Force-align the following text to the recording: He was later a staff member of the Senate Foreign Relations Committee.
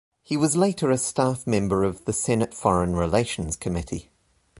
He 0.23 0.35
was 0.35 0.57
later 0.57 0.89
a 0.89 0.97
staff 0.97 1.45
member 1.45 1.83
of 1.83 2.05
the 2.05 2.11
Senate 2.11 2.55
Foreign 2.55 2.95
Relations 2.95 3.55
Committee. 3.55 4.09